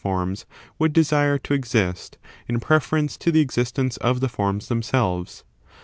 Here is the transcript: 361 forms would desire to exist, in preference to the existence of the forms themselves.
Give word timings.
361 0.01 0.17
forms 0.17 0.45
would 0.79 0.93
desire 0.93 1.37
to 1.37 1.53
exist, 1.53 2.17
in 2.47 2.59
preference 2.59 3.17
to 3.17 3.31
the 3.31 3.39
existence 3.39 3.97
of 3.97 4.19
the 4.19 4.27
forms 4.27 4.67
themselves. 4.67 5.43